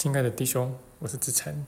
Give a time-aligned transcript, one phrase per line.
[0.00, 1.66] 亲爱的弟兄，我是志成，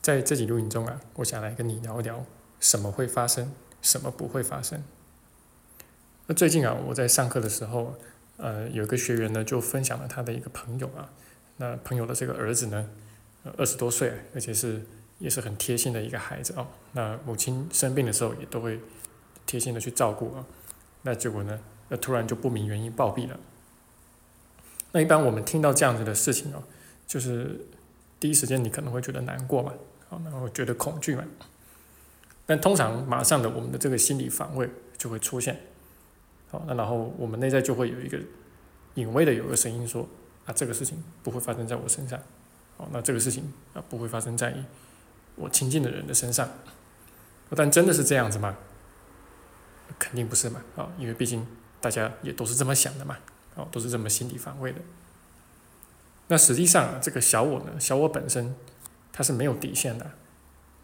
[0.00, 2.24] 在这集录影中啊，我想来跟你聊一聊
[2.60, 3.50] 什么会发生，
[3.82, 4.80] 什么不会发生。
[6.28, 7.96] 那最近啊，我在上课的时候，
[8.36, 11.10] 呃，有一个学员呢就分享了他的一个朋友啊，
[11.56, 12.88] 那朋友的这个儿子呢，
[13.56, 14.80] 二十多岁，而且是
[15.18, 16.68] 也是很贴心的一个孩子啊。
[16.92, 18.78] 那母亲生病的时候也都会
[19.46, 20.46] 贴心的去照顾啊。
[21.02, 23.40] 那结果呢，那，突然就不明原因暴毙了。
[24.92, 26.62] 那一般我们听到这样子的事情哦。
[27.06, 27.60] 就是
[28.18, 29.72] 第一时间你可能会觉得难过嘛，
[30.08, 31.24] 好，然后觉得恐惧嘛，
[32.46, 35.60] 但通常马上的我们的这个心理防卫就会出现，
[36.50, 38.18] 好，那然后我们内在就会有一个
[38.94, 40.08] 隐微的有个声音说
[40.46, 42.18] 啊，这个事情不会发生在我身上，
[42.76, 44.54] 好，那这个事情啊不会发生在
[45.36, 46.48] 我亲近的人的身上，
[47.50, 48.56] 但真的是这样子吗？
[49.98, 51.46] 肯定不是嘛，啊，因为毕竟
[51.80, 53.18] 大家也都是这么想的嘛，
[53.54, 54.80] 啊，都是这么心理防卫的。
[56.28, 58.54] 那实际上，这个小我呢，小我本身
[59.12, 60.10] 它是没有底线的。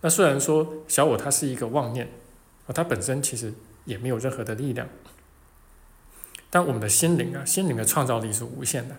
[0.03, 2.07] 那虽然说小我它是一个妄念，
[2.67, 3.53] 啊，它本身其实
[3.87, 4.87] 也没有任何的力量。
[6.51, 8.97] 但我们的心灵啊，心灵的创造力是无限的。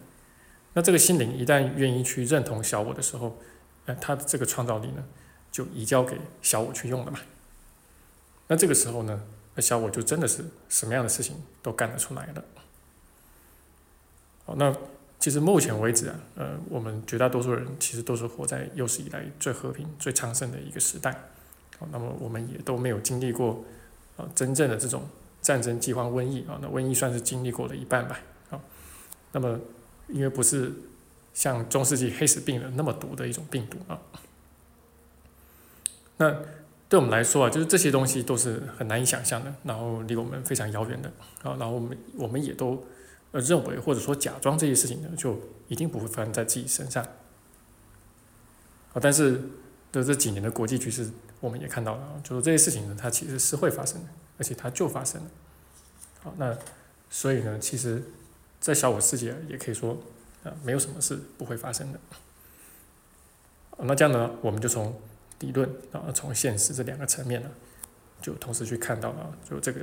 [0.74, 3.38] 那这个心灵一旦愿意去认同小我的时候，
[3.86, 5.04] 那，它的这个创造力呢，
[5.52, 7.20] 就移交给小我去用了嘛。
[8.48, 9.22] 那这个时候呢，
[9.54, 12.44] 那小我就真的是什么样的事情都干得出来了。
[14.46, 14.76] 好，那。
[15.22, 21.12] 其实目前为止啊，呃，我们绝大多数人其实都是活在有史以来最和平、最昌盛的一个时代。
[21.78, 23.64] 好，那么我们也都没有经历过
[24.18, 25.08] 啊真正的这种
[25.40, 26.58] 战争、饥荒、瘟疫啊。
[26.60, 28.20] 那瘟疫算是经历过了一半吧。
[28.50, 28.60] 啊，
[29.32, 29.60] 那么
[30.08, 30.74] 因为不是
[31.36, 34.02] 像中世纪黑死病人那么毒的一种病毒啊。
[36.18, 36.36] 那
[36.90, 41.12] 对我们来说啊，就是这些东西都是很难以想象的，然后离我们非常遥远的
[41.44, 41.56] 啊。
[41.60, 42.84] 然后我们我们也都。
[43.32, 47.04] 呃，认为或者说假装这些事情呢，就一定不会发生在自己身上。
[48.94, 49.42] 啊，但是
[49.92, 55.30] 的这几年的国际局势，我们也看到了，就是这些事情呢，它其实是会发生的，而且它就发生了。
[56.22, 56.58] 好，那
[57.10, 58.04] 所以呢，其实，
[58.60, 59.98] 在小我世界也可以说，
[60.44, 62.00] 啊，没有什么是不会发生的。
[63.78, 65.00] 那这样呢，我们就从
[65.40, 67.50] 理论啊，从现实这两个层面呢，
[68.22, 69.80] 就同时去看到了，就这个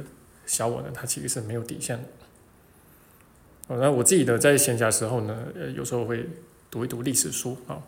[0.46, 2.04] 小我呢，它其实是没有底线的。
[3.76, 6.26] 那我自己的在闲暇时候呢，呃，有时候会
[6.70, 7.82] 读一读历史书啊，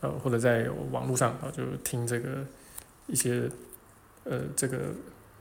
[0.00, 2.44] 呃，或者在网络上啊，就听这个
[3.06, 3.48] 一些
[4.24, 4.78] 呃这个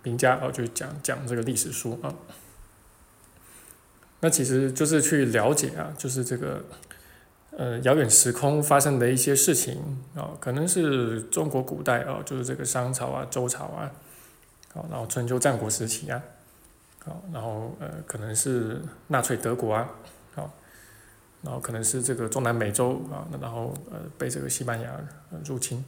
[0.04, 2.14] 名家啊，就讲讲这个历史书啊。
[4.20, 6.64] 那其实就是去了解啊，就是这个
[7.58, 13.92] 呃遥远时空发生的一些事情啊，可能是中国古代啊，就是这个商朝啊、周朝啊，
[14.74, 16.22] 好，然后春秋战国时期啊。
[17.04, 19.90] 好，然后呃，可能是纳粹德国啊，
[20.36, 20.54] 好，
[21.42, 25.00] 然后可能是这个中南美洲啊，那然后呃被这个西班牙
[25.44, 25.84] 入侵，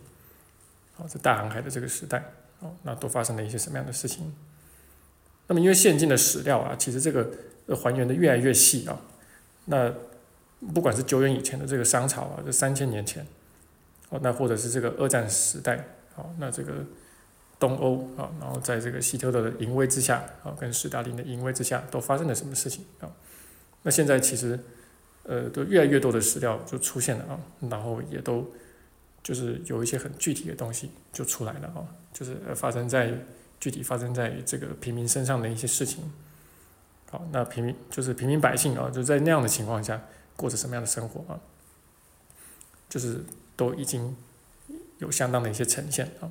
[0.96, 2.32] 好，在大航海的这个时代，
[2.62, 4.34] 哦，那都发生了一些什么样的事情？
[5.46, 7.30] 那么因为现今的史料啊，其实这个
[7.76, 9.00] 还原的越来越细啊，
[9.66, 9.94] 那
[10.74, 13.24] 不管是久远以前的这个商朝啊，这三千年前，
[14.10, 15.86] 哦，那或者是这个二战时代，
[16.16, 16.74] 好，那这个。
[17.64, 23.08] 东欧啊，然后在这个希特勒的淫威之下啊，跟斯大林的淫威之下，都发生了什么事情啊？
[23.84, 24.60] 那现在其实，
[25.24, 28.52] 呃，都越来越多的史料就出现了啊，然后也都
[29.24, 33.18] 就是有一些很具体的东西就出来了啊，就是发生在
[33.62, 36.12] 具体发生在这个平民身上的一些事情。
[37.10, 40.02] 好，那平民就是平民百姓啊，就在那样的情况下
[40.36, 41.40] 过着什么样的生活啊？
[42.90, 43.24] 就是
[43.56, 44.18] 都已经
[44.98, 46.30] 有相当的一些呈现啊。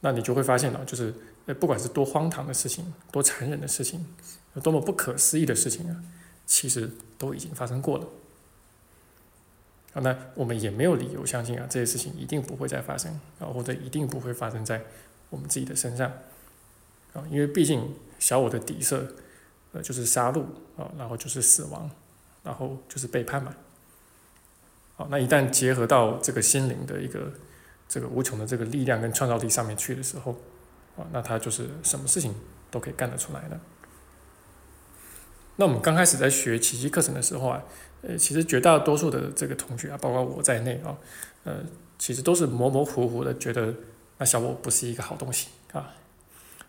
[0.00, 1.12] 那你就会发现了，就是
[1.46, 4.06] 呃，不管是多荒唐的事情，多残忍的事情，
[4.54, 6.04] 有多么不可思议的事情啊，
[6.46, 6.88] 其实
[7.18, 8.06] 都已经发生过了。
[9.94, 14.84] 啊，那我们也没有理由相信啊，这些事情一定不会再发生啊，或者一定不会发生在
[15.30, 16.08] 我们自己的身上
[17.14, 19.04] 啊，因为毕竟小我的底色，
[19.72, 20.42] 呃，就是杀戮
[20.76, 21.90] 啊，然后就是死亡，
[22.44, 23.52] 然后就是背叛嘛。
[24.94, 27.32] 好，那一旦结合到这个心灵的一个。
[27.88, 30.32] 这个无穷的这个力量跟创造力上面去的时候，
[30.96, 32.34] 啊，那他就是什么事情
[32.70, 33.58] 都可以干得出来的。
[35.56, 37.64] 那我们刚开始在学奇迹课程的时候啊，
[38.02, 40.96] 呃，其实绝大多数的这个同学啊，包括我在内啊，
[41.44, 41.64] 呃，
[41.98, 43.74] 其实都是模模糊糊的觉得
[44.18, 45.94] 那小我不是一个好东西啊，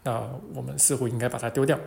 [0.04, 1.80] 那我们似乎应该把它丢掉。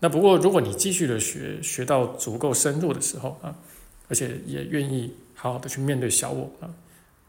[0.00, 3.54] 那不过如果你继续的学，学到足够深入的时候啊，
[4.08, 6.72] 而且也愿意好好的去面对小我啊。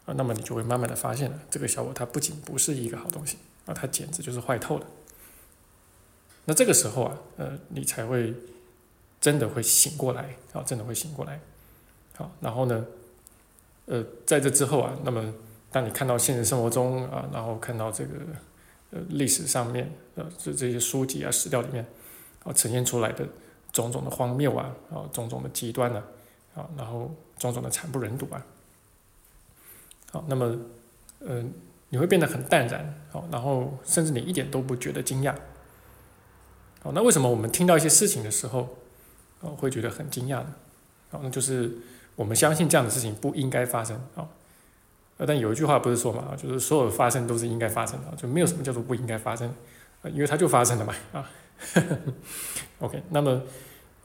[0.06, 4.86] 啊，那么你就会慢慢的发现了，这个小我它不仅不是一个好东西，啊，它简直就是坏透了。
[6.46, 8.34] 那这个时候啊，呃，你才会
[9.22, 11.40] 真的会醒过来，啊，真的会醒过来。
[12.16, 12.86] 好，然后呢，
[13.86, 15.34] 呃，在这之后啊，那么
[15.72, 18.12] 当你看到现实生活中啊，然后看到这个
[18.92, 21.86] 呃历史上面呃这这些书籍啊史料里面
[22.44, 23.26] 啊呈现出来的
[23.72, 26.04] 种种的荒谬啊啊种种的极端呢
[26.54, 27.10] 啊，然后
[27.40, 28.46] 种种的惨不忍睹啊，
[30.14, 30.56] 好，那么
[31.20, 31.44] 呃
[31.90, 35.34] 你会变得很淡然，好，然后甚至你一点都不觉得惊讶，
[36.84, 38.78] 好，那为什么我们听到一些事情的时候，
[39.42, 40.54] 哦会觉得很惊讶呢？
[41.10, 41.72] 好，那就是
[42.16, 44.30] 我们相信这样的事情不应该发生啊。
[45.18, 49.52] 呃，但有一句话不是说嘛，就是所有发生都是应该发生的，就没有什么叫做不应该发生，
[50.06, 51.30] 因为它就发生了嘛啊。
[52.80, 53.42] OK，那么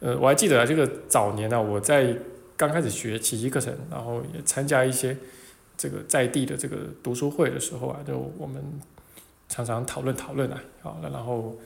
[0.01, 2.15] 呃，我还记得啊，这个早年呢，我在
[2.57, 5.17] 刚开始学奇迹课程，然后也参加一些
[5.79, 8.63] 这个在地的这个读书会的时候啊，就我们
[9.49, 11.59] 常常讨论讨论啊，好，然后。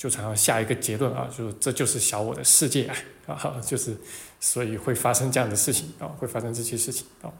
[0.00, 2.96] 就常常下一个结论啊，就这就是小我的世界啊，
[3.34, 3.94] 啊，就是
[4.40, 7.30] 所以会发生这样的事情啊，会发生这些事情啊。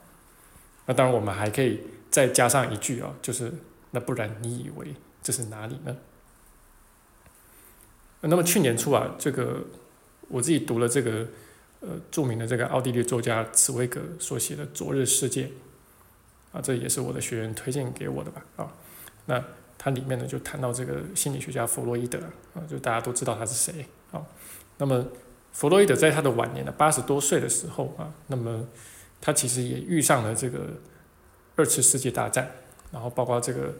[0.85, 1.81] 那当然，我们还可以
[2.11, 3.51] 再加上一句啊，就是
[3.93, 5.97] 那不然你以为这是哪里呢？
[8.21, 9.65] 那么去年初啊，这个
[10.29, 11.27] 我自己读了这个
[11.81, 15.45] 呃著名的这个奥地利作家茨威格所写的《昨日世界》
[16.53, 18.73] 啊，这也是我的学员推荐给我的吧啊，
[19.27, 19.45] 那。
[19.83, 22.19] 它里面呢就谈到这个心理学家弗洛伊德
[22.53, 24.23] 啊，就大家都知道他是谁啊。
[24.77, 25.03] 那么
[25.55, 28.69] 弗洛伊德在他的晚年的八十多岁的时候啊，那么
[29.23, 30.69] 他其实也遇上了这个
[31.57, 32.47] 二次世界大战，
[32.93, 33.75] 然后包括这个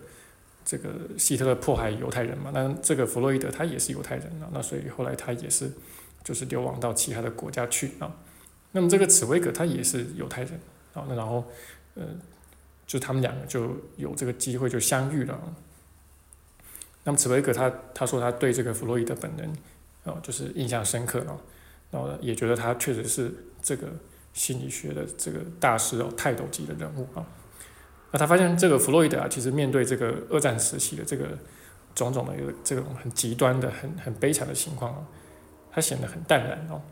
[0.65, 0.89] 这个
[1.19, 5.71] 希特勒迫害犹太人嘛，那这个弗洛伊德他也是犹太人啊，那所以后来他也是
[6.25, 8.13] 就是流亡到其他的国家去啊。
[8.73, 10.53] 那么这个茨威格他也是犹太人
[10.95, 11.45] 啊，那然后
[11.95, 12.05] 呃，
[12.87, 15.41] 就他们两个就有这个机会就相遇了。
[17.03, 19.51] 那么茨威格他他说他对这个弗洛伊德本人，
[20.05, 21.37] 啊，就是印象深刻啊，
[21.91, 23.33] 然后也觉得他确实是
[23.63, 23.89] 这个
[24.33, 27.27] 心理学的这个大师哦，泰斗级的人物啊。
[28.13, 31.27] 那他发现这个弗洛伊德啊，其实面对这个二战时期的这个
[31.95, 35.07] 种种的一个这种很极端的、很很悲惨的情况啊，
[35.81, 36.83] 他显得很淡然哦。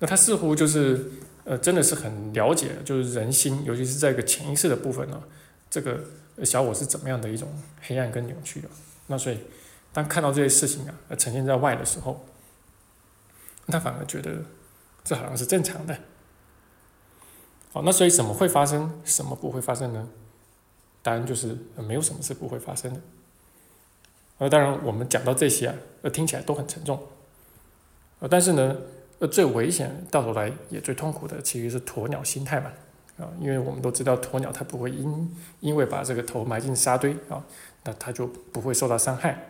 [0.00, 1.10] 那他似乎就是
[1.44, 5.22] 呃，真的是很了解，就是人心，尤其是在一个潜意识的部分呢，
[5.70, 5.98] 这个
[6.44, 7.48] 小我是怎么样的一种
[7.80, 8.68] 黑暗跟扭曲的。
[9.06, 9.38] 那所以，
[9.92, 12.24] 当看到这些事情啊，呈现在外的时候，
[13.68, 14.42] 他反而觉得
[15.02, 15.96] 这好像是正常的。
[17.72, 20.08] 好，那所以什么会发生，什么不会发生呢？
[21.02, 23.00] 答案就是没有什么是不会发生的。
[24.38, 27.00] 呃，当然我们讲到这些啊，呃，听起来都很沉重。
[28.30, 28.76] 但是呢，
[29.18, 32.70] 呃，最危险到头来也最痛苦的，其实是鸵鸟心态嘛。
[33.18, 37.44] 啊，因为我们都知道鸵鸟它不会因因为把这个头埋进沙堆啊。
[37.84, 39.48] 那它就不会受到伤害。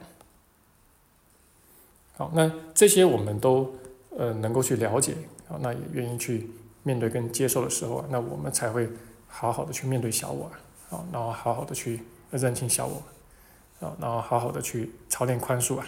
[2.16, 3.74] 好，那这些我们都
[4.16, 5.14] 呃能够去了解，
[5.50, 6.48] 啊，那也愿意去
[6.82, 8.88] 面对跟接受的时候啊，那我们才会
[9.28, 10.50] 好好的去面对小我，
[10.88, 15.86] 啊，然后好好的去认清小我，啊，然后好好的去操练宽恕啊，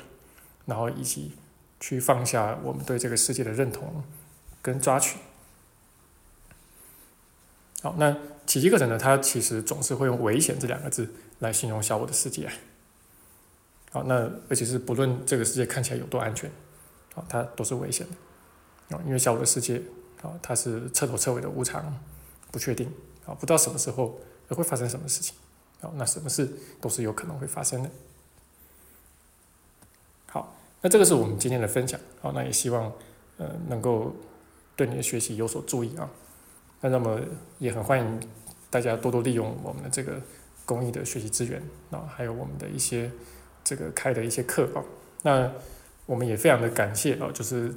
[0.67, 1.33] 然后以及
[1.85, 4.03] 去放下我们对这个世界的认同
[4.63, 5.19] 跟抓取。
[7.83, 8.17] 好，那
[8.47, 11.13] 奇迹课程呢，它其实总是会用危险这两个字。
[11.41, 12.49] 来形容小我的世界，
[13.91, 16.51] 好，那而且是不论这个世界看起来有多安全，
[17.13, 19.83] 好，它都是危险的，啊，因为小我的世界，
[20.23, 22.01] 啊，它是彻头彻尾的无常、
[22.51, 22.91] 不确定，
[23.27, 25.35] 啊，不知道什么时候会发生什么事情，
[25.81, 26.49] 好，那什么事
[26.81, 27.91] 都是有可能会发生的。
[30.85, 32.93] 那这个是我们今天的分享，好，那也希望
[33.39, 34.15] 呃能够
[34.77, 36.09] 对你的学习有所注意啊，
[36.83, 37.19] 那那么
[37.59, 38.21] 也很欢迎
[38.71, 40.21] 大家多多利用我们的这个。
[40.67, 43.11] 公益的学习资源啊，还有我们的一些
[43.63, 44.81] 这个开的一些课啊，
[45.21, 45.53] 那
[46.07, 47.71] 我们也非常的感谢啊，就是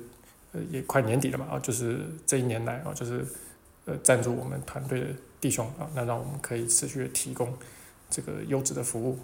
[0.54, 3.26] 呃也快年底了嘛啊，就是这一年来啊，就是
[3.84, 5.08] 呃赞助我们团队的
[5.42, 7.54] 弟兄啊，那让我们可以持续的提供
[8.10, 9.20] 这个优质的服务，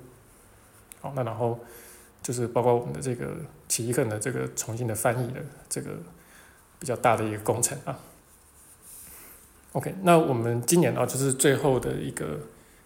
[1.00, 1.58] 好，那然后
[2.24, 3.36] 就是包括我们的这个
[3.68, 5.40] 奇异课的这个重新的翻译的
[5.70, 5.92] 这个
[6.80, 8.00] 比较大的一个工程啊。
[9.74, 12.40] OK，那我们今年啊，就是最后的一个。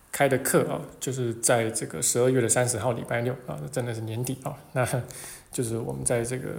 [0.10, 4.84] 开的课啊，就是在这个十二月的三十号礼拜六啊，真的是年底啊，那
[5.52, 6.56] 就是我们在这个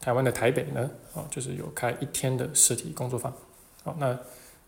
[0.00, 3.30] 台湾的台北呢啊，就是有开一天的实体工作坊，
[3.82, 4.16] 好，那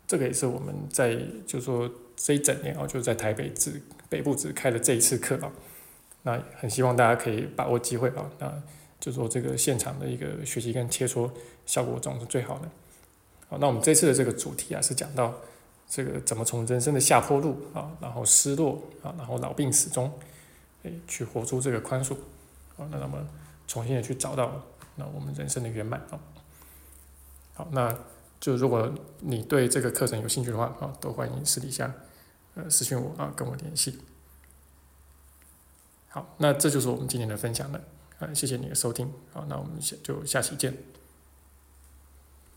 [0.06, 5.50] 这个也是我们在就说这一整年啊，就在台北只北部只开了这一次课啊，
[6.26, 8.52] 那很希望大家可以把握机会啊，那
[8.98, 11.30] 就说这个现场的一个学习跟切磋
[11.64, 12.68] 效果总是最好的，
[13.48, 15.32] 好，那我们这次的这个主题啊是讲到。
[15.88, 20.12] 这个怎么从人生的下坡路啊，然后失落啊，然后老病死中，
[20.82, 22.12] 诶，去活出这个宽恕
[22.76, 23.24] 啊，那那么
[23.68, 24.60] 重新的去找到
[24.96, 26.18] 那我们人生的圆满啊。
[27.54, 27.96] 好，那
[28.40, 31.94] 就如果你对这个课程有兴趣的话啊，都欢迎私底下
[32.56, 33.96] 呃私信我啊，跟我联系。
[36.16, 37.80] 好，那这就是我们今天的分享了，
[38.20, 40.74] 啊，谢谢你的收听，好，那我们下就下期见。